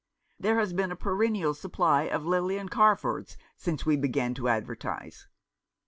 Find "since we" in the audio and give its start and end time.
3.55-3.95